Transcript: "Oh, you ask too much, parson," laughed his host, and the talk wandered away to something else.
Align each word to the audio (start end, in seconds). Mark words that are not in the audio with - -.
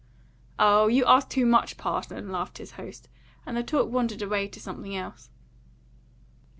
"Oh, 0.57 0.87
you 0.87 1.05
ask 1.05 1.29
too 1.29 1.45
much, 1.45 1.77
parson," 1.77 2.31
laughed 2.31 2.57
his 2.57 2.71
host, 2.71 3.07
and 3.45 3.55
the 3.55 3.61
talk 3.61 3.91
wandered 3.91 4.23
away 4.23 4.47
to 4.47 4.59
something 4.59 4.95
else. 4.95 5.29